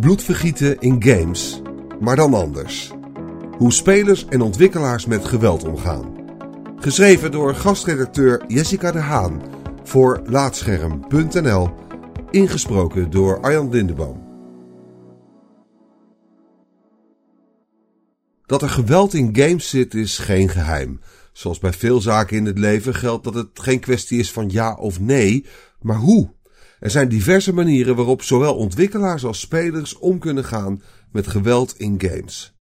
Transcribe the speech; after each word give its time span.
Bloedvergieten 0.00 0.80
in 0.80 1.02
games, 1.02 1.62
maar 2.00 2.16
dan 2.16 2.34
anders. 2.34 2.92
Hoe 3.58 3.72
spelers 3.72 4.26
en 4.28 4.40
ontwikkelaars 4.40 5.06
met 5.06 5.24
geweld 5.24 5.64
omgaan. 5.64 6.14
Geschreven 6.76 7.30
door 7.30 7.54
gastredacteur 7.54 8.44
Jessica 8.48 8.92
de 8.92 8.98
Haan 8.98 9.42
voor 9.82 10.22
Laatscherm.nl. 10.24 11.70
Ingesproken 12.30 13.10
door 13.10 13.40
Arjan 13.40 13.70
Lindeboom. 13.70 14.22
Dat 18.46 18.62
er 18.62 18.70
geweld 18.70 19.14
in 19.14 19.36
games 19.36 19.68
zit 19.68 19.94
is 19.94 20.18
geen 20.18 20.48
geheim. 20.48 21.00
Zoals 21.32 21.58
bij 21.58 21.72
veel 21.72 22.00
zaken 22.00 22.36
in 22.36 22.46
het 22.46 22.58
leven 22.58 22.94
geldt 22.94 23.24
dat 23.24 23.34
het 23.34 23.48
geen 23.52 23.80
kwestie 23.80 24.18
is 24.18 24.32
van 24.32 24.50
ja 24.50 24.74
of 24.74 25.00
nee, 25.00 25.46
maar 25.80 25.96
hoe. 25.96 26.32
Er 26.84 26.90
zijn 26.90 27.08
diverse 27.08 27.52
manieren 27.52 27.96
waarop 27.96 28.22
zowel 28.22 28.56
ontwikkelaars 28.56 29.24
als 29.24 29.40
spelers 29.40 29.98
om 29.98 30.18
kunnen 30.18 30.44
gaan 30.44 30.82
met 31.12 31.26
geweld 31.26 31.78
in 31.78 32.00
games. 32.00 32.54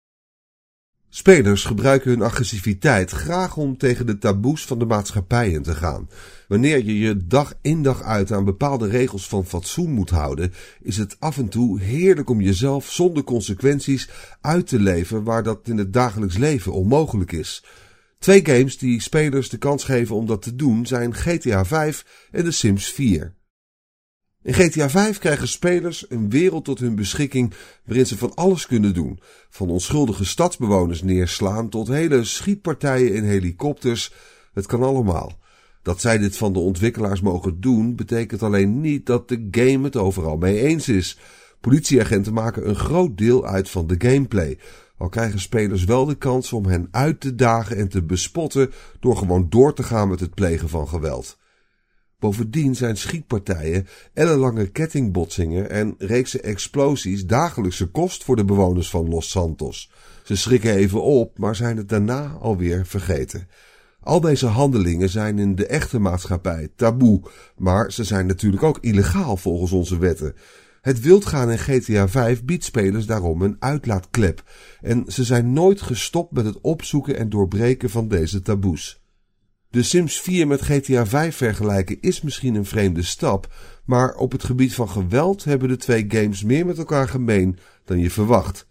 Spelers 1.09 1.65
gebruiken 1.65 2.11
hun 2.11 2.23
agressiviteit 2.23 3.11
graag 3.11 3.57
om 3.57 3.77
tegen 3.77 4.07
de 4.07 4.19
taboes 4.19 4.65
van 4.65 4.79
de 4.79 4.85
maatschappij 4.85 5.51
in 5.51 5.63
te 5.63 5.75
gaan. 5.75 6.09
Wanneer 6.49 6.85
je 6.85 6.99
je 6.99 7.27
dag 7.27 7.55
in 7.63 7.83
dag 7.83 8.03
uit 8.03 8.33
aan 8.33 8.45
bepaalde 8.45 8.89
regels 8.89 9.29
van 9.29 9.47
fatsoen 9.47 9.93
moet 9.93 10.11
houden, 10.11 10.53
is 10.83 10.97
het 10.97 11.17
af 11.19 11.39
en 11.39 11.49
toe 11.49 11.81
heerlijk 11.81 12.31
om 12.31 12.41
jezelf 12.41 12.91
zonder 12.91 13.25
consequenties 13.25 14.09
uit 14.41 14.67
te 14.67 14.79
leven 14.79 15.25
waar 15.25 15.43
dat 15.43 15.69
in 15.69 15.79
het 15.79 15.93
dagelijks 15.93 16.37
leven 16.37 16.73
onmogelijk 16.73 17.33
is. 17.33 17.65
Twee 18.19 18.47
games 18.47 18.79
die 18.79 19.03
spelers 19.03 19.49
de 19.49 19.59
kans 19.59 19.85
geven 19.85 20.17
om 20.17 20.27
dat 20.27 20.43
te 20.43 20.55
doen 20.55 20.87
zijn 20.87 21.15
GTA 21.15 21.65
5 21.65 22.29
en 22.31 22.45
The 22.45 22.51
Sims 22.51 22.93
4. 22.93 23.39
In 24.43 24.55
GTA 24.55 24.91
5 24.91 25.19
krijgen 25.19 25.49
spelers 25.49 26.11
een 26.11 26.31
wereld 26.31 26.65
tot 26.65 26.79
hun 26.79 26.95
beschikking 26.95 27.55
waarin 27.85 28.07
ze 28.07 28.19
van 28.19 28.35
alles 28.35 28.67
kunnen 28.67 28.95
doen. 28.95 29.21
Van 29.51 29.71
onschuldige 29.71 30.25
stadsbewoners 30.25 31.03
neerslaan 31.03 31.69
tot 31.69 31.89
hele 31.89 32.25
schietpartijen 32.25 33.15
in 33.15 33.25
helikopters. 33.25 34.13
Het 34.53 34.67
kan 34.67 34.83
allemaal. 34.83 35.39
Dat 35.83 36.01
zij 36.01 36.19
dit 36.19 36.37
van 36.37 36.53
de 36.53 36.59
ontwikkelaars 36.59 37.21
mogen 37.21 37.61
doen, 37.61 37.97
betekent 37.97 38.43
alleen 38.43 38.81
niet 38.81 39.07
dat 39.07 39.29
de 39.29 39.49
game 39.51 39.85
het 39.85 39.97
overal 39.97 40.37
mee 40.37 40.61
eens 40.61 40.89
is. 40.89 41.19
Politieagenten 41.61 42.33
maken 42.33 42.69
een 42.69 42.77
groot 42.77 43.19
deel 43.19 43.47
uit 43.47 43.71
van 43.71 43.87
de 43.87 43.95
gameplay. 43.99 44.59
Al 44.99 45.09
krijgen 45.09 45.41
spelers 45.41 45.85
wel 45.85 46.05
de 46.05 46.15
kans 46.15 46.53
om 46.53 46.67
hen 46.67 46.89
uit 46.91 47.21
te 47.21 47.35
dagen 47.35 47.77
en 47.77 47.89
te 47.89 48.03
bespotten 48.03 48.73
door 49.01 49.17
gewoon 49.17 49.47
door 49.49 49.75
te 49.75 49.83
gaan 49.83 50.09
met 50.09 50.21
het 50.21 50.35
plegen 50.35 50.69
van 50.69 50.89
geweld. 50.89 51.39
Bovendien 52.21 52.77
zijn 52.77 52.97
schietpartijen, 52.97 53.87
ellenlange 54.13 54.67
kettingbotsingen 54.67 55.71
en 55.71 55.95
reeksen 55.99 56.43
explosies 56.43 57.27
dagelijkse 57.27 57.87
kost 57.87 58.25
voor 58.25 58.37
de 58.37 58.45
bewoners 58.45 58.91
van 58.91 59.09
Los 59.09 59.31
Santos. 59.31 59.91
Ze 60.25 60.37
schrikken 60.37 60.75
even 60.75 61.03
op, 61.03 61.39
maar 61.39 61.57
zijn 61.57 61.77
het 61.77 61.89
daarna 61.89 62.37
alweer 62.41 62.87
vergeten. 62.87 63.49
Al 64.01 64.21
deze 64.21 64.47
handelingen 64.47 65.09
zijn 65.09 65.39
in 65.39 65.55
de 65.55 65.67
echte 65.67 65.99
maatschappij 65.99 66.69
taboe, 66.77 67.21
maar 67.57 67.93
ze 67.93 68.05
zijn 68.05 68.27
natuurlijk 68.27 68.63
ook 68.63 68.79
illegaal 68.81 69.37
volgens 69.37 69.73
onze 69.73 69.99
wetten. 69.99 70.35
Het 70.81 71.01
wildgaan 71.01 71.51
in 71.51 71.59
GTA 71.59 72.09
5 72.09 72.45
biedt 72.45 72.65
spelers 72.65 73.07
daarom 73.07 73.43
een 73.43 73.57
uitlaatklep 73.59 74.43
en 74.81 75.05
ze 75.07 75.25
zijn 75.25 75.53
nooit 75.53 75.81
gestopt 75.81 76.33
met 76.33 76.45
het 76.45 76.61
opzoeken 76.61 77.17
en 77.17 77.29
doorbreken 77.29 77.91
van 77.91 78.09
deze 78.09 78.43
taboes. 78.43 79.00
De 79.71 79.83
Sims 79.83 80.21
4 80.21 80.47
met 80.47 80.63
GTA 80.63 81.07
5 81.07 81.37
vergelijken 81.37 82.01
is 82.01 82.21
misschien 82.21 82.55
een 82.55 82.65
vreemde 82.65 83.03
stap, 83.03 83.55
maar 83.85 84.15
op 84.15 84.33
het 84.33 84.45
gebied 84.45 84.75
van 84.75 84.89
geweld 84.89 85.45
hebben 85.45 85.69
de 85.69 85.77
twee 85.77 86.05
games 86.09 86.43
meer 86.43 86.67
met 86.67 86.79
elkaar 86.79 87.09
gemeen 87.09 87.59
dan 87.85 87.99
je 87.99 88.11
verwacht. 88.11 88.67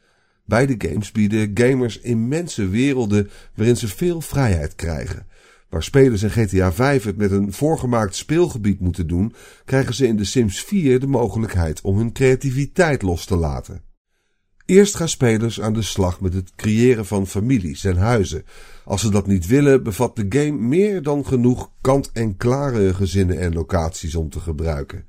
Beide 0.45 0.75
games 0.77 1.11
bieden 1.11 1.51
gamers 1.53 1.99
immense 1.99 2.67
werelden 2.67 3.29
waarin 3.55 3.77
ze 3.77 3.87
veel 3.87 4.21
vrijheid 4.21 4.75
krijgen. 4.75 5.27
Waar 5.69 5.83
spelers 5.83 6.23
in 6.23 6.31
GTA 6.31 6.71
5 6.71 7.03
het 7.03 7.17
met 7.17 7.31
een 7.31 7.53
voorgemaakt 7.53 8.15
speelgebied 8.15 8.79
moeten 8.79 9.07
doen, 9.07 9.33
krijgen 9.65 9.93
ze 9.93 10.07
in 10.07 10.17
de 10.17 10.25
Sims 10.25 10.63
4 10.63 10.99
de 10.99 11.07
mogelijkheid 11.07 11.81
om 11.81 11.97
hun 11.97 12.11
creativiteit 12.11 13.01
los 13.01 13.25
te 13.25 13.35
laten. 13.35 13.88
Eerst 14.69 14.95
gaan 14.95 15.09
spelers 15.09 15.61
aan 15.61 15.73
de 15.73 15.81
slag 15.81 16.21
met 16.21 16.33
het 16.33 16.51
creëren 16.55 17.05
van 17.05 17.27
families 17.27 17.83
en 17.83 17.97
huizen. 17.97 18.45
Als 18.85 19.01
ze 19.01 19.09
dat 19.09 19.27
niet 19.27 19.47
willen, 19.47 19.83
bevat 19.83 20.15
de 20.15 20.25
game 20.29 20.67
meer 20.67 21.01
dan 21.01 21.25
genoeg 21.25 21.71
kant-en-klare 21.81 22.93
gezinnen 22.93 23.39
en 23.39 23.53
locaties 23.53 24.15
om 24.15 24.29
te 24.29 24.39
gebruiken. 24.39 25.05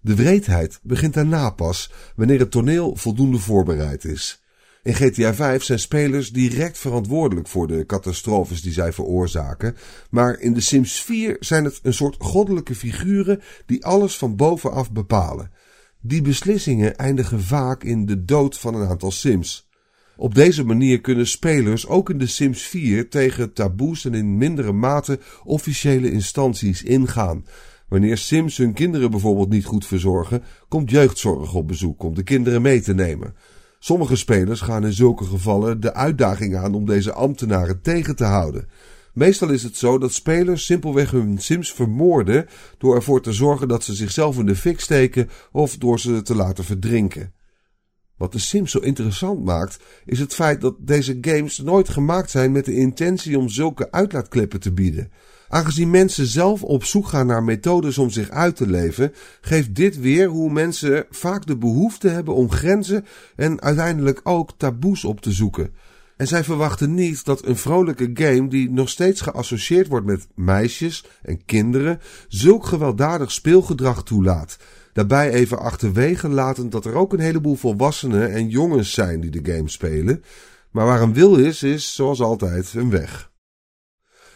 De 0.00 0.14
wreedheid 0.14 0.80
begint 0.82 1.14
daarna 1.14 1.50
pas, 1.50 1.92
wanneer 2.16 2.38
het 2.38 2.50
toneel 2.50 2.96
voldoende 2.96 3.38
voorbereid 3.38 4.04
is. 4.04 4.42
In 4.82 4.94
GTA 4.94 5.34
5 5.34 5.62
zijn 5.62 5.78
spelers 5.78 6.32
direct 6.32 6.78
verantwoordelijk 6.78 7.48
voor 7.48 7.66
de 7.66 7.86
catastrofes 7.86 8.62
die 8.62 8.72
zij 8.72 8.92
veroorzaken, 8.92 9.76
maar 10.10 10.38
in 10.38 10.54
The 10.54 10.60
Sims 10.60 11.02
4 11.02 11.36
zijn 11.40 11.64
het 11.64 11.80
een 11.82 11.94
soort 11.94 12.16
goddelijke 12.18 12.74
figuren 12.74 13.40
die 13.66 13.84
alles 13.84 14.16
van 14.16 14.36
bovenaf 14.36 14.92
bepalen. 14.92 15.50
Die 16.02 16.22
beslissingen 16.22 16.96
eindigen 16.96 17.40
vaak 17.40 17.84
in 17.84 18.06
de 18.06 18.24
dood 18.24 18.58
van 18.58 18.74
een 18.74 18.88
aantal 18.88 19.10
Sims. 19.10 19.68
Op 20.16 20.34
deze 20.34 20.64
manier 20.64 21.00
kunnen 21.00 21.26
spelers 21.26 21.86
ook 21.86 22.10
in 22.10 22.18
de 22.18 22.26
Sims 22.26 22.62
4 22.62 23.10
tegen 23.10 23.52
taboes 23.52 24.04
en 24.04 24.14
in 24.14 24.36
mindere 24.36 24.72
mate 24.72 25.18
officiële 25.44 26.12
instanties 26.12 26.82
ingaan. 26.82 27.44
Wanneer 27.88 28.18
Sims 28.18 28.56
hun 28.56 28.72
kinderen 28.72 29.10
bijvoorbeeld 29.10 29.48
niet 29.48 29.64
goed 29.64 29.86
verzorgen, 29.86 30.42
komt 30.68 30.90
jeugdzorg 30.90 31.54
op 31.54 31.68
bezoek 31.68 32.02
om 32.02 32.14
de 32.14 32.22
kinderen 32.22 32.62
mee 32.62 32.80
te 32.80 32.94
nemen. 32.94 33.34
Sommige 33.78 34.16
spelers 34.16 34.60
gaan 34.60 34.84
in 34.84 34.92
zulke 34.92 35.24
gevallen 35.24 35.80
de 35.80 35.94
uitdaging 35.94 36.56
aan 36.56 36.74
om 36.74 36.86
deze 36.86 37.12
ambtenaren 37.12 37.80
tegen 37.80 38.16
te 38.16 38.24
houden. 38.24 38.68
Meestal 39.12 39.48
is 39.48 39.62
het 39.62 39.76
zo 39.76 39.98
dat 39.98 40.12
spelers 40.12 40.64
simpelweg 40.64 41.10
hun 41.10 41.38
Sims 41.38 41.72
vermoorden 41.72 42.46
door 42.78 42.94
ervoor 42.94 43.22
te 43.22 43.32
zorgen 43.32 43.68
dat 43.68 43.84
ze 43.84 43.94
zichzelf 43.94 44.38
in 44.38 44.46
de 44.46 44.56
fik 44.56 44.80
steken 44.80 45.30
of 45.52 45.76
door 45.76 46.00
ze 46.00 46.22
te 46.22 46.34
laten 46.34 46.64
verdrinken. 46.64 47.32
Wat 48.16 48.32
de 48.32 48.38
Sims 48.38 48.70
zo 48.70 48.78
interessant 48.78 49.44
maakt, 49.44 49.78
is 50.04 50.18
het 50.18 50.34
feit 50.34 50.60
dat 50.60 50.74
deze 50.78 51.18
games 51.20 51.58
nooit 51.58 51.88
gemaakt 51.88 52.30
zijn 52.30 52.52
met 52.52 52.64
de 52.64 52.74
intentie 52.74 53.38
om 53.38 53.48
zulke 53.48 53.92
uitlaatklippen 53.92 54.60
te 54.60 54.72
bieden. 54.72 55.10
Aangezien 55.48 55.90
mensen 55.90 56.26
zelf 56.26 56.62
op 56.62 56.84
zoek 56.84 57.06
gaan 57.06 57.26
naar 57.26 57.42
methodes 57.42 57.98
om 57.98 58.10
zich 58.10 58.30
uit 58.30 58.56
te 58.56 58.66
leven, 58.66 59.12
geeft 59.40 59.74
dit 59.74 60.00
weer 60.00 60.28
hoe 60.28 60.52
mensen 60.52 61.06
vaak 61.10 61.46
de 61.46 61.56
behoefte 61.56 62.08
hebben 62.08 62.34
om 62.34 62.50
grenzen 62.50 63.04
en 63.36 63.62
uiteindelijk 63.62 64.20
ook 64.22 64.52
taboes 64.56 65.04
op 65.04 65.20
te 65.20 65.32
zoeken. 65.32 65.74
En 66.20 66.26
zij 66.26 66.44
verwachten 66.44 66.94
niet 66.94 67.24
dat 67.24 67.44
een 67.46 67.56
vrolijke 67.56 68.10
game 68.14 68.48
die 68.48 68.70
nog 68.70 68.88
steeds 68.88 69.20
geassocieerd 69.20 69.88
wordt 69.88 70.06
met 70.06 70.26
meisjes 70.34 71.04
en 71.22 71.44
kinderen 71.44 72.00
zulk 72.28 72.66
gewelddadig 72.66 73.32
speelgedrag 73.32 74.04
toelaat. 74.04 74.58
Daarbij 74.92 75.30
even 75.30 75.58
achterwege 75.58 76.28
latend 76.28 76.72
dat 76.72 76.84
er 76.84 76.94
ook 76.94 77.12
een 77.12 77.20
heleboel 77.20 77.54
volwassenen 77.54 78.32
en 78.32 78.48
jongens 78.48 78.92
zijn 78.92 79.20
die 79.20 79.30
de 79.30 79.52
game 79.52 79.68
spelen. 79.68 80.22
Maar 80.70 80.86
waar 80.86 81.02
een 81.02 81.14
wil 81.14 81.36
is, 81.36 81.62
is 81.62 81.94
zoals 81.94 82.20
altijd 82.20 82.74
een 82.74 82.90
weg. 82.90 83.32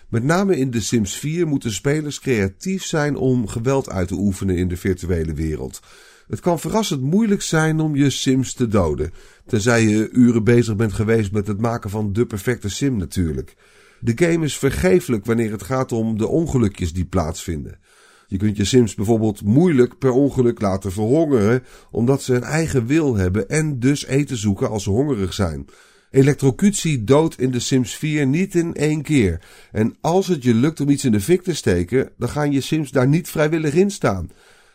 Met 0.08 0.24
name 0.24 0.56
in 0.56 0.70
The 0.70 0.82
Sims 0.82 1.16
4 1.16 1.46
moeten 1.46 1.72
spelers 1.72 2.20
creatief 2.20 2.84
zijn 2.84 3.16
om 3.16 3.48
geweld 3.48 3.90
uit 3.90 4.08
te 4.08 4.14
oefenen 4.14 4.56
in 4.56 4.68
de 4.68 4.76
virtuele 4.76 5.34
wereld. 5.34 5.80
Het 6.28 6.40
kan 6.40 6.60
verrassend 6.60 7.00
moeilijk 7.00 7.42
zijn 7.42 7.80
om 7.80 7.96
je 7.96 8.10
Sims 8.10 8.54
te 8.54 8.68
doden, 8.68 9.12
tenzij 9.46 9.82
je 9.82 10.10
uren 10.10 10.44
bezig 10.44 10.76
bent 10.76 10.92
geweest 10.92 11.32
met 11.32 11.46
het 11.46 11.60
maken 11.60 11.90
van 11.90 12.12
de 12.12 12.26
perfecte 12.26 12.68
Sim 12.68 12.96
natuurlijk. 12.96 13.56
De 14.00 14.12
game 14.14 14.44
is 14.44 14.58
vergeeflijk 14.58 15.26
wanneer 15.26 15.50
het 15.50 15.62
gaat 15.62 15.92
om 15.92 16.18
de 16.18 16.26
ongelukjes 16.26 16.92
die 16.92 17.04
plaatsvinden. 17.04 17.78
Je 18.26 18.36
kunt 18.36 18.56
je 18.56 18.64
Sims 18.64 18.94
bijvoorbeeld 18.94 19.42
moeilijk 19.42 19.98
per 19.98 20.10
ongeluk 20.10 20.60
laten 20.60 20.92
verhongeren, 20.92 21.62
omdat 21.90 22.22
ze 22.22 22.34
een 22.34 22.42
eigen 22.42 22.86
wil 22.86 23.16
hebben 23.16 23.48
en 23.48 23.78
dus 23.78 24.06
eten 24.06 24.36
zoeken 24.36 24.70
als 24.70 24.82
ze 24.82 24.90
hongerig 24.90 25.32
zijn. 25.32 25.66
Elektrocutie 26.10 27.04
doodt 27.04 27.40
in 27.40 27.50
de 27.50 27.60
Sims 27.60 27.96
4 27.96 28.26
niet 28.26 28.54
in 28.54 28.74
één 28.74 29.02
keer. 29.02 29.40
En 29.72 29.96
als 30.00 30.26
het 30.26 30.42
je 30.42 30.54
lukt 30.54 30.80
om 30.80 30.88
iets 30.88 31.04
in 31.04 31.12
de 31.12 31.20
fik 31.20 31.42
te 31.42 31.54
steken, 31.54 32.10
dan 32.18 32.28
gaan 32.28 32.52
je 32.52 32.60
Sims 32.60 32.90
daar 32.90 33.08
niet 33.08 33.28
vrijwillig 33.28 33.74
in 33.74 33.90
staan. 33.90 34.30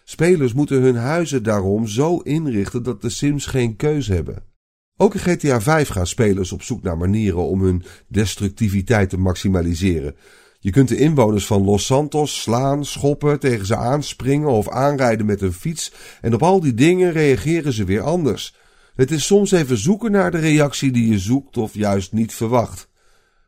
Spelers 0.09 0.53
moeten 0.53 0.81
hun 0.81 0.95
huizen 0.95 1.43
daarom 1.43 1.87
zo 1.87 2.17
inrichten 2.17 2.83
dat 2.83 3.01
de 3.01 3.09
Sims 3.09 3.45
geen 3.45 3.75
keus 3.75 4.07
hebben. 4.07 4.43
Ook 4.97 5.13
in 5.13 5.19
GTA 5.19 5.61
5 5.61 5.89
gaan 5.89 6.07
spelers 6.07 6.51
op 6.51 6.61
zoek 6.61 6.81
naar 6.83 6.97
manieren 6.97 7.45
om 7.45 7.61
hun 7.61 7.83
destructiviteit 8.07 9.09
te 9.09 9.17
maximaliseren. 9.17 10.15
Je 10.59 10.71
kunt 10.71 10.87
de 10.87 10.97
inwoners 10.97 11.45
van 11.45 11.63
Los 11.63 11.85
Santos 11.85 12.41
slaan, 12.41 12.85
schoppen, 12.85 13.39
tegen 13.39 13.65
ze 13.65 13.75
aanspringen 13.75 14.49
of 14.49 14.69
aanrijden 14.69 15.25
met 15.25 15.41
een 15.41 15.53
fiets 15.53 15.93
en 16.21 16.33
op 16.33 16.43
al 16.43 16.59
die 16.59 16.73
dingen 16.73 17.11
reageren 17.11 17.73
ze 17.73 17.83
weer 17.83 18.01
anders. 18.01 18.55
Het 18.95 19.11
is 19.11 19.25
soms 19.25 19.51
even 19.51 19.77
zoeken 19.77 20.11
naar 20.11 20.31
de 20.31 20.39
reactie 20.39 20.91
die 20.91 21.11
je 21.11 21.19
zoekt 21.19 21.57
of 21.57 21.73
juist 21.73 22.13
niet 22.13 22.33
verwacht. 22.33 22.88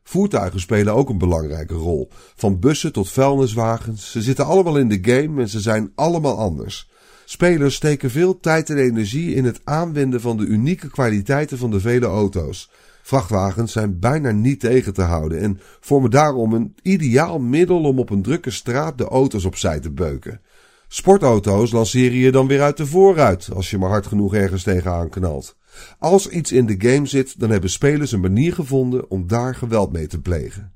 Voertuigen 0.04 0.60
spelen 0.60 0.94
ook 0.94 1.10
een 1.10 1.18
belangrijke 1.18 1.74
rol. 1.74 2.10
Van 2.36 2.60
bussen 2.60 2.94
tot 2.94 3.10
vuilniswagens. 3.10 4.12
Ze 4.12 4.22
zitten 4.22 4.46
allemaal 4.46 4.78
in 4.78 4.88
de 4.88 5.00
game 5.02 5.42
en 5.42 5.50
ze 5.50 5.60
zijn 5.60 5.92
allemaal 5.96 6.38
anders. 6.38 6.90
Spelers 7.26 7.76
steken 7.76 8.12
veel 8.12 8.40
tijd 8.40 8.70
en 8.70 8.78
energie 8.78 9.36
in 9.36 9.46
het 9.46 9.62
aanwenden 9.64 10.22
van 10.22 10.38
de 10.38 10.46
unieke 10.46 10.90
kwaliteiten 10.90 11.58
van 11.58 11.72
de 11.72 11.80
vele 11.80 12.06
auto's. 12.06 12.70
Vrachtwagens 13.02 13.72
zijn 13.72 14.00
bijna 14.00 14.32
niet 14.32 14.60
tegen 14.60 14.94
te 14.94 15.02
houden 15.02 15.40
en 15.40 15.60
vormen 15.80 16.12
daarom 16.12 16.54
een 16.54 16.76
ideaal 16.82 17.40
middel 17.40 17.84
om 17.84 18.00
op 18.00 18.10
een 18.10 18.22
drukke 18.22 18.52
straat 18.52 18.98
de 18.98 19.08
auto's 19.08 19.46
opzij 19.46 19.80
te 19.80 19.92
beuken. 19.92 20.42
Sportauto's 20.88 21.72
lanceren 21.72 22.18
je 22.18 22.32
dan 22.32 22.48
weer 22.48 22.62
uit 22.62 22.78
de 22.78 22.86
voorruit 22.86 23.50
als 23.54 23.70
je 23.70 23.78
maar 23.78 23.90
hard 23.90 24.08
genoeg 24.08 24.34
ergens 24.34 24.64
tegenaan 24.64 25.10
knalt. 25.10 25.56
Als 26.00 26.28
iets 26.28 26.52
in 26.52 26.66
de 26.66 26.76
game 26.78 27.06
zit, 27.06 27.40
dan 27.40 27.50
hebben 27.50 27.70
spelers 27.70 28.12
een 28.12 28.20
manier 28.20 28.54
gevonden 28.54 29.10
om 29.10 29.28
daar 29.28 29.56
geweld 29.56 29.92
mee 29.92 30.08
te 30.08 30.22
plegen. 30.22 30.74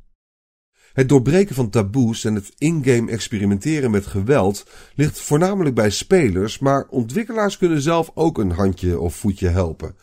Het 0.94 1.10
doorbreken 1.10 1.56
van 1.56 1.70
taboes 1.70 2.24
en 2.24 2.36
het 2.36 2.52
in-game 2.58 3.12
experimenteren 3.12 3.92
met 3.92 4.06
geweld 4.06 4.66
ligt 4.96 5.20
voornamelijk 5.20 5.76
bij 5.76 5.90
spelers, 5.90 6.60
maar 6.60 6.88
ontwikkelaars 6.90 7.58
kunnen 7.58 7.82
zelf 7.82 8.12
ook 8.14 8.38
een 8.38 8.52
handje 8.52 9.00
of 9.00 9.16
voetje 9.16 9.48
helpen. 9.48 9.96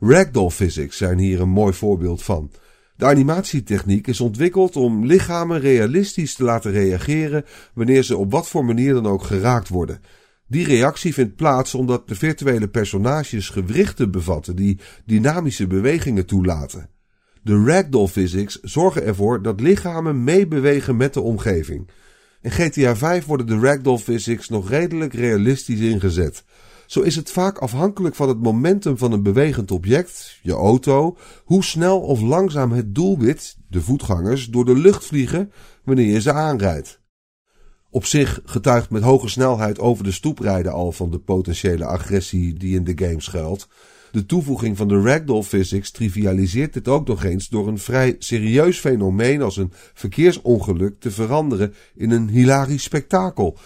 Ragdoll 0.00 0.50
physics 0.50 0.96
zijn 0.96 1.18
hier 1.18 1.40
een 1.40 1.48
mooi 1.48 1.72
voorbeeld 1.72 2.22
van. 2.22 2.50
De 2.96 3.06
animatietechniek 3.06 4.06
is 4.06 4.20
ontwikkeld 4.20 4.76
om 4.76 5.06
lichamen 5.06 5.60
realistisch 5.60 6.34
te 6.34 6.44
laten 6.44 6.70
reageren 6.70 7.44
wanneer 7.74 8.02
ze 8.02 8.16
op 8.16 8.30
wat 8.30 8.48
voor 8.48 8.64
manier 8.64 8.94
dan 8.94 9.06
ook 9.06 9.22
geraakt 9.22 9.68
worden. 9.68 10.00
Die 10.48 10.64
reactie 10.64 11.14
vindt 11.14 11.36
plaats 11.36 11.74
omdat 11.74 12.08
de 12.08 12.14
virtuele 12.14 12.68
personages 12.68 13.48
gewrichten 13.48 14.10
bevatten 14.10 14.56
die 14.56 14.78
dynamische 15.04 15.66
bewegingen 15.66 16.26
toelaten. 16.26 16.90
De 17.42 17.64
ragdoll 17.64 18.06
physics 18.06 18.60
zorgen 18.60 19.04
ervoor 19.04 19.42
dat 19.42 19.60
lichamen 19.60 20.24
meebewegen 20.24 20.96
met 20.96 21.14
de 21.14 21.20
omgeving. 21.20 21.88
In 22.40 22.50
GTA 22.50 22.96
5 22.96 23.24
worden 23.24 23.46
de 23.46 23.58
ragdoll 23.58 23.98
physics 23.98 24.48
nog 24.48 24.68
redelijk 24.68 25.14
realistisch 25.14 25.80
ingezet. 25.80 26.44
Zo 26.86 27.00
is 27.00 27.16
het 27.16 27.30
vaak 27.30 27.58
afhankelijk 27.58 28.14
van 28.14 28.28
het 28.28 28.42
momentum 28.42 28.98
van 28.98 29.12
een 29.12 29.22
bewegend 29.22 29.70
object, 29.70 30.38
je 30.42 30.52
auto, 30.52 31.16
hoe 31.44 31.64
snel 31.64 32.00
of 32.00 32.20
langzaam 32.20 32.72
het 32.72 32.94
doelwit, 32.94 33.56
de 33.68 33.80
voetgangers, 33.80 34.46
door 34.46 34.64
de 34.64 34.76
lucht 34.76 35.04
vliegen 35.04 35.52
wanneer 35.84 36.12
je 36.12 36.20
ze 36.20 36.32
aanrijdt. 36.32 37.00
Op 37.98 38.06
zich 38.06 38.40
getuigt 38.44 38.90
met 38.90 39.02
hoge 39.02 39.28
snelheid 39.28 39.78
over 39.78 40.04
de 40.04 40.12
stoep 40.12 40.38
rijden 40.38 40.72
al 40.72 40.92
van 40.92 41.10
de 41.10 41.18
potentiële 41.18 41.84
agressie 41.84 42.54
die 42.54 42.74
in 42.74 42.84
de 42.84 43.06
game 43.06 43.20
schuilt. 43.20 43.68
De 44.10 44.26
toevoeging 44.26 44.76
van 44.76 44.88
de 44.88 45.00
ragdoll 45.00 45.42
physics 45.42 45.90
trivialiseert 45.90 46.72
dit 46.72 46.88
ook 46.88 47.06
nog 47.06 47.24
eens 47.24 47.48
door 47.48 47.68
een 47.68 47.78
vrij 47.78 48.16
serieus 48.18 48.78
fenomeen 48.78 49.42
als 49.42 49.56
een 49.56 49.72
verkeersongeluk 49.94 51.00
te 51.00 51.10
veranderen 51.10 51.74
in 51.94 52.10
een 52.10 52.28
hilarisch 52.28 52.82
spektakel. 52.82 53.58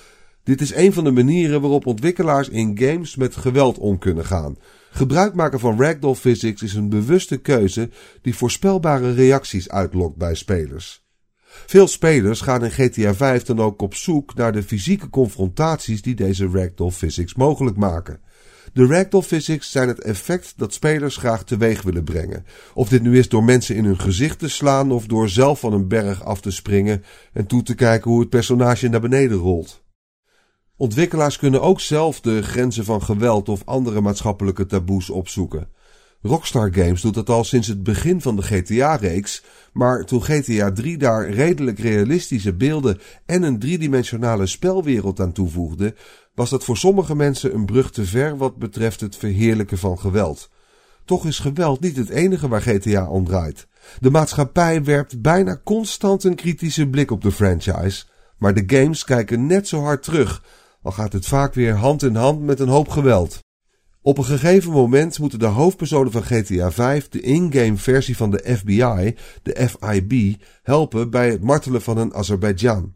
Dit 0.43 0.61
is 0.61 0.75
een 0.75 0.93
van 0.93 1.05
de 1.05 1.11
manieren 1.11 1.61
waarop 1.61 1.87
ontwikkelaars 1.87 2.49
in 2.49 2.79
games 2.79 3.17
met 3.17 3.37
geweld 3.37 3.79
om 3.79 3.99
kunnen 3.99 4.25
gaan. 4.25 4.56
Gebruik 4.90 5.34
maken 5.34 5.61
van 5.61 5.81
ragdoll 5.81 6.14
physics 6.14 6.62
is 6.62 6.75
een 6.75 6.88
bewuste 6.88 7.37
keuze 7.37 7.90
die 8.23 8.34
voorspelbare 8.34 9.12
reacties 9.12 9.69
uitlokt 9.69 10.17
bij 10.17 10.34
spelers. 10.34 11.01
Veel 11.66 11.88
spelers 11.88 12.40
gaan 12.40 12.64
in 12.64 12.70
GTA 12.70 13.14
5 13.14 13.43
dan 13.43 13.60
ook 13.60 13.82
op 13.82 13.94
zoek 13.94 14.34
naar 14.34 14.52
de 14.52 14.62
fysieke 14.62 15.10
confrontaties 15.10 16.02
die 16.02 16.14
deze 16.14 16.49
ragdoll 16.52 16.90
physics 16.90 17.34
mogelijk 17.34 17.76
maken. 17.76 18.20
De 18.72 18.87
ragdoll 18.87 19.22
physics 19.22 19.70
zijn 19.70 19.88
het 19.88 20.00
effect 20.00 20.54
dat 20.56 20.75
spelers 20.75 21.16
graag 21.16 21.44
teweeg 21.44 21.82
willen 21.82 22.04
brengen. 22.04 22.44
Of 22.75 22.88
dit 22.88 23.02
nu 23.02 23.19
is 23.19 23.28
door 23.28 23.44
mensen 23.44 23.76
in 23.76 23.84
hun 23.84 24.00
gezicht 24.00 24.38
te 24.38 24.49
slaan 24.49 24.93
of 24.93 25.06
door 25.06 25.28
zelf 25.28 25.60
van 25.60 25.72
een 25.72 25.88
berg 25.88 26.25
af 26.25 26.40
te 26.40 26.50
springen 26.50 27.04
en 27.32 27.46
toe 27.46 27.62
te 27.62 27.75
kijken 27.75 28.10
hoe 28.10 28.20
het 28.20 28.28
personage 28.28 28.88
naar 28.88 29.00
beneden 29.00 29.38
rolt. 29.38 29.82
Ontwikkelaars 30.76 31.38
kunnen 31.38 31.62
ook 31.62 31.81
zelf 31.81 32.20
de 32.20 32.43
grenzen 32.43 32.84
van 32.84 33.02
geweld 33.02 33.48
of 33.48 33.62
andere 33.64 34.00
maatschappelijke 34.00 34.66
taboes 34.66 35.10
opzoeken. 35.10 35.69
Rockstar 36.22 36.74
Games 36.74 37.00
doet 37.00 37.14
dat 37.14 37.28
al 37.28 37.44
sinds 37.44 37.69
het 37.69 37.82
begin 37.82 38.20
van 38.20 38.36
de 38.36 38.42
GTA-reeks, 38.42 39.44
maar 39.72 40.04
toen 40.04 40.22
GTA 40.22 40.72
3 40.72 40.98
daar 40.98 41.30
redelijk 41.30 41.78
realistische 41.78 42.54
beelden 42.54 43.00
en 43.26 43.42
een 43.42 43.58
driedimensionale 43.58 44.46
spelwereld 44.46 45.20
aan 45.20 45.32
toevoegde, 45.32 45.94
was 46.34 46.50
dat 46.50 46.64
voor 46.64 46.76
sommige 46.76 47.16
mensen 47.16 47.54
een 47.54 47.64
brug 47.64 47.90
te 47.90 48.04
ver 48.04 48.36
wat 48.36 48.56
betreft 48.56 49.00
het 49.00 49.16
verheerlijken 49.16 49.78
van 49.78 49.98
geweld. 49.98 50.50
Toch 51.04 51.26
is 51.26 51.38
geweld 51.38 51.80
niet 51.80 51.96
het 51.96 52.08
enige 52.08 52.48
waar 52.48 52.62
GTA 52.62 53.08
om 53.08 53.24
draait. 53.24 53.66
De 54.00 54.10
maatschappij 54.10 54.84
werpt 54.84 55.20
bijna 55.20 55.60
constant 55.64 56.24
een 56.24 56.34
kritische 56.34 56.88
blik 56.88 57.10
op 57.10 57.22
de 57.22 57.32
franchise, 57.32 58.04
maar 58.38 58.54
de 58.54 58.64
games 58.66 59.04
kijken 59.04 59.46
net 59.46 59.69
zo 59.69 59.82
hard 59.82 60.02
terug, 60.02 60.42
al 60.82 60.92
gaat 60.92 61.12
het 61.12 61.26
vaak 61.26 61.54
weer 61.54 61.74
hand 61.74 62.02
in 62.02 62.14
hand 62.14 62.40
met 62.40 62.60
een 62.60 62.69
hoop 62.69 62.88
geweld. 62.88 63.40
Op 64.04 64.19
een 64.19 64.25
gegeven 64.25 64.72
moment 64.72 65.19
moeten 65.19 65.38
de 65.38 65.46
hoofdpersonen 65.46 66.12
van 66.12 66.22
GTA 66.22 66.70
5 66.70 67.08
de 67.08 67.20
in-game 67.20 67.76
versie 67.76 68.16
van 68.16 68.31
de 68.31 68.56
FBI, 68.56 69.14
de 69.43 69.69
FIB, 69.69 70.43
helpen 70.62 71.10
bij 71.10 71.31
het 71.31 71.43
martelen 71.43 71.82
van 71.82 71.99
een 71.99 72.14
Azerbeidzjan. 72.14 72.93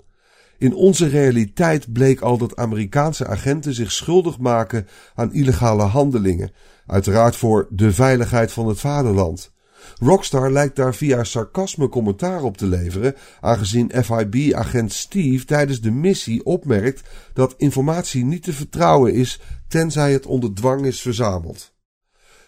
In 0.58 0.74
onze 0.74 1.08
realiteit 1.08 1.92
bleek 1.92 2.20
al 2.20 2.38
dat 2.38 2.56
Amerikaanse 2.56 3.26
agenten 3.26 3.74
zich 3.74 3.92
schuldig 3.92 4.38
maken 4.38 4.86
aan 5.14 5.32
illegale 5.32 5.82
handelingen, 5.82 6.52
uiteraard 6.86 7.36
voor 7.36 7.66
de 7.70 7.92
veiligheid 7.92 8.52
van 8.52 8.68
het 8.68 8.80
vaderland. 8.80 9.54
Rockstar 9.94 10.52
lijkt 10.52 10.76
daar 10.76 10.94
via 10.94 11.24
sarcasme 11.24 11.88
commentaar 11.88 12.42
op 12.42 12.56
te 12.56 12.66
leveren, 12.66 13.14
aangezien 13.40 13.92
FIB-agent 14.04 14.92
Steve 14.92 15.44
tijdens 15.44 15.80
de 15.80 15.90
missie 15.90 16.44
opmerkt 16.44 17.02
dat 17.32 17.54
informatie 17.56 18.24
niet 18.24 18.42
te 18.42 18.52
vertrouwen 18.52 19.14
is 19.14 19.40
tenzij 19.68 20.12
het 20.12 20.26
onder 20.26 20.54
dwang 20.54 20.84
is 20.86 21.00
verzameld. 21.00 21.74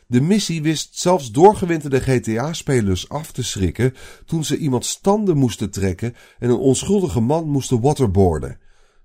De 0.06 0.20
missie 0.20 0.62
wist 0.62 0.99
zelfs 0.99 1.31
doorgewinterde 1.31 2.00
GTA-spelers 2.00 3.08
af 3.08 3.32
te 3.32 3.43
schrikken 3.44 3.94
toen 4.26 4.44
ze 4.44 4.56
iemand 4.56 4.85
standen 4.85 5.37
moesten 5.37 5.70
trekken 5.70 6.14
en 6.38 6.50
een 6.50 6.56
onschuldige 6.56 7.20
man 7.20 7.49
moesten 7.49 7.81
waterboarden. 7.81 8.58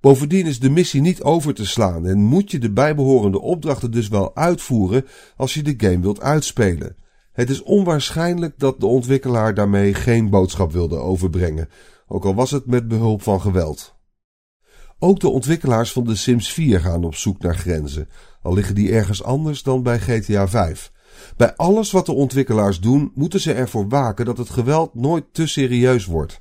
Bovendien 0.04 0.46
is 0.46 0.60
de 0.60 0.70
missie 0.70 1.02
niet 1.02 1.22
over 1.22 1.54
te 1.54 1.66
slaan 1.66 2.06
en 2.06 2.18
moet 2.18 2.52
je 2.52 2.60
de 2.60 2.72
bijbehorende 2.72 3.40
opdrachten 3.40 3.92
dus 3.92 4.08
wel 4.08 4.36
uitvoeren 4.36 5.06
als 5.36 5.54
je 5.54 5.62
de 5.62 5.74
game 5.78 6.00
wilt 6.00 6.22
uitspelen. 6.22 6.96
Het 7.34 7.50
is 7.50 7.64
onwaarschijnlijk 7.64 8.60
dat 8.60 8.80
de 8.80 8.86
ontwikkelaar 8.86 9.54
daarmee 9.54 9.94
geen 9.94 10.30
boodschap 10.30 10.72
wilde 10.72 10.98
overbrengen, 10.98 11.70
ook 12.08 12.26
al 12.26 12.36
was 12.36 12.52
het 12.52 12.66
met 12.66 12.88
behulp 12.88 13.22
van 13.22 13.42
geweld. 13.42 13.96
Ook 15.00 15.20
de 15.20 15.30
ontwikkelaars 15.30 15.92
van 15.92 16.04
The 16.04 16.16
Sims 16.16 16.54
4 16.54 16.80
gaan 16.80 17.04
op 17.04 17.16
zoek 17.16 17.42
naar 17.42 17.56
grenzen, 17.56 18.10
al 18.42 18.54
liggen 18.54 18.76
die 18.76 18.92
ergens 18.92 19.24
anders 19.24 19.64
dan 19.64 19.84
bij 19.84 20.00
GTA 20.00 20.48
5. 20.48 20.92
Bij 21.38 21.56
alles 21.56 21.92
wat 21.92 22.06
de 22.06 22.14
ontwikkelaars 22.14 22.80
doen, 22.80 23.12
moeten 23.16 23.40
ze 23.40 23.54
ervoor 23.54 23.88
waken 23.88 24.26
dat 24.26 24.38
het 24.38 24.50
geweld 24.50 24.96
nooit 24.96 25.26
te 25.32 25.48
serieus 25.48 26.06
wordt. 26.06 26.40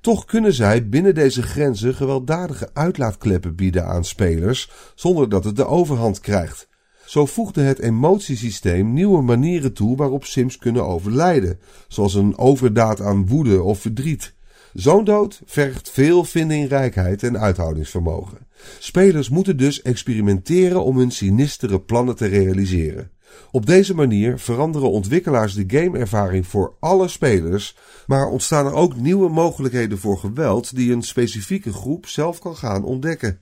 Toch 0.00 0.24
kunnen 0.24 0.54
zij 0.54 0.88
binnen 0.88 1.14
deze 1.14 1.42
grenzen 1.42 1.94
gewelddadige 1.94 2.70
uitlaatkleppen 2.72 3.54
bieden 3.54 3.86
aan 3.86 4.04
spelers, 4.04 4.70
zonder 4.94 5.28
dat 5.28 5.44
het 5.44 5.56
de 5.56 5.66
overhand 5.66 6.20
krijgt. 6.20 6.68
Zo 7.06 7.26
voegde 7.26 7.62
het 7.62 7.78
emotiesysteem 7.78 8.92
nieuwe 8.92 9.22
manieren 9.22 9.72
toe 9.72 9.96
waarop 9.96 10.24
Sims 10.24 10.58
kunnen 10.58 10.86
overlijden, 10.86 11.58
zoals 11.88 12.14
een 12.14 12.38
overdaad 12.38 13.00
aan 13.00 13.26
woede 13.26 13.62
of 13.62 13.80
verdriet. 13.80 14.34
Zo'n 14.74 15.04
dood 15.04 15.42
vergt 15.44 15.90
veel 15.90 16.24
vindingrijkheid 16.24 17.22
en 17.22 17.38
uithoudingsvermogen. 17.38 18.38
Spelers 18.78 19.28
moeten 19.28 19.56
dus 19.56 19.82
experimenteren 19.82 20.84
om 20.84 20.98
hun 20.98 21.10
sinistere 21.10 21.80
plannen 21.80 22.16
te 22.16 22.26
realiseren. 22.26 23.10
Op 23.50 23.66
deze 23.66 23.94
manier 23.94 24.38
veranderen 24.38 24.90
ontwikkelaars 24.90 25.54
de 25.54 25.64
gameervaring 25.66 26.46
voor 26.46 26.76
alle 26.80 27.08
spelers, 27.08 27.76
maar 28.06 28.26
ontstaan 28.26 28.66
er 28.66 28.72
ook 28.72 28.96
nieuwe 28.96 29.28
mogelijkheden 29.28 29.98
voor 29.98 30.18
geweld 30.18 30.76
die 30.76 30.92
een 30.92 31.02
specifieke 31.02 31.72
groep 31.72 32.06
zelf 32.06 32.38
kan 32.38 32.56
gaan 32.56 32.84
ontdekken. 32.84 33.40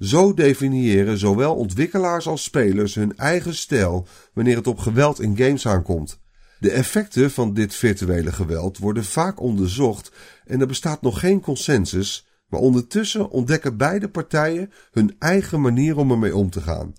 Zo 0.00 0.34
definiëren 0.34 1.18
zowel 1.18 1.54
ontwikkelaars 1.54 2.26
als 2.26 2.42
spelers 2.42 2.94
hun 2.94 3.16
eigen 3.16 3.54
stijl 3.54 4.06
wanneer 4.32 4.56
het 4.56 4.66
op 4.66 4.78
geweld 4.78 5.20
in 5.20 5.36
games 5.36 5.66
aankomt. 5.66 6.20
De 6.60 6.70
effecten 6.70 7.30
van 7.30 7.54
dit 7.54 7.74
virtuele 7.74 8.32
geweld 8.32 8.78
worden 8.78 9.04
vaak 9.04 9.40
onderzocht 9.40 10.12
en 10.44 10.60
er 10.60 10.66
bestaat 10.66 11.02
nog 11.02 11.20
geen 11.20 11.40
consensus, 11.40 12.26
maar 12.48 12.60
ondertussen 12.60 13.30
ontdekken 13.30 13.76
beide 13.76 14.08
partijen 14.08 14.72
hun 14.90 15.16
eigen 15.18 15.60
manier 15.60 15.96
om 15.96 16.10
ermee 16.10 16.36
om 16.36 16.50
te 16.50 16.60
gaan. 16.60 16.92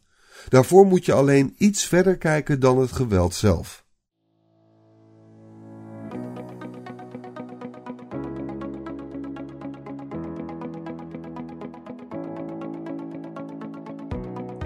Daarvoor 0.49 0.85
moet 0.85 1.05
je 1.05 1.13
alleen 1.13 1.55
iets 1.57 1.85
verder 1.85 2.17
kijken 2.17 2.59
dan 2.59 2.79
het 2.79 2.91
geweld 2.91 3.33
zelf. 3.33 3.87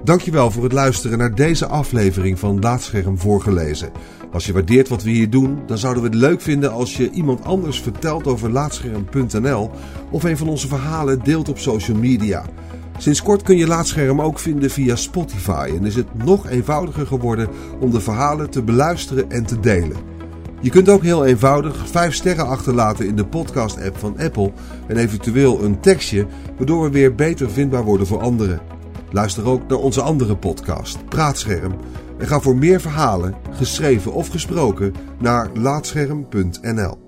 Dankjewel 0.04 0.52
voor 0.52 0.64
het 0.64 0.72
luisteren 0.72 1.18
naar 1.18 1.36
deze 1.36 1.68
aflevering 1.68 2.40
van 2.40 2.60
Laatscherm 2.60 3.18
voorgelezen. 3.18 3.92
Als 4.32 4.46
je 4.46 4.54
waardeert 4.54 4.88
wat 4.88 5.04
we 5.04 5.10
hier 5.10 5.30
doen, 5.30 5.60
dan 5.66 5.78
zouden 5.78 6.04
we 6.04 6.10
het 6.10 6.18
leuk 6.18 6.42
vinden 6.42 6.72
als 6.72 6.98
je 6.98 7.10
iemand 7.10 7.44
anders 7.44 7.82
vertelt 7.82 8.28
over 8.28 8.52
laatscherm.nl 8.52 9.72
of 10.12 10.24
een 10.24 10.38
van 10.38 10.50
onze 10.50 10.68
verhalen 10.68 11.20
deelt 11.20 11.50
op 11.50 11.58
social 11.58 11.98
media. 11.98 12.46
Sinds 12.98 13.22
kort 13.22 13.42
kun 13.42 13.58
je 13.58 13.68
Laatscherm 13.68 14.22
ook 14.22 14.40
vinden 14.40 14.70
via 14.70 14.96
Spotify 14.96 15.72
en 15.78 15.86
is 15.86 15.96
het 15.96 16.24
nog 16.24 16.48
eenvoudiger 16.48 17.08
geworden 17.08 17.48
om 17.80 17.92
de 17.92 18.02
verhalen 18.02 18.50
te 18.50 18.64
beluisteren 18.64 19.32
en 19.32 19.46
te 19.46 19.60
delen. 19.60 19.98
Je 20.62 20.70
kunt 20.70 20.90
ook 20.90 21.04
heel 21.04 21.26
eenvoudig 21.26 21.90
5 21.90 22.14
sterren 22.14 22.48
achterlaten 22.48 23.08
in 23.08 23.16
de 23.16 23.26
podcast-app 23.26 23.98
van 23.98 24.18
Apple 24.18 24.52
en 24.88 24.98
eventueel 24.98 25.64
een 25.64 25.80
tekstje, 25.80 26.26
waardoor 26.58 26.84
we 26.84 26.90
weer 26.90 27.16
beter 27.16 27.52
vindbaar 27.52 27.84
worden 27.84 28.08
voor 28.08 28.20
anderen. 28.20 28.73
Luister 29.14 29.48
ook 29.48 29.68
naar 29.68 29.78
onze 29.78 30.02
andere 30.02 30.38
podcast, 30.38 31.06
Praatscherm, 31.06 31.76
en 32.18 32.28
ga 32.28 32.40
voor 32.40 32.56
meer 32.56 32.82
verhalen, 32.82 33.36
geschreven 33.52 34.14
of 34.14 34.28
gesproken, 34.28 34.94
naar 35.20 35.50
laatscherm.nl. 35.54 37.03